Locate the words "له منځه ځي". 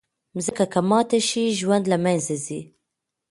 1.91-2.61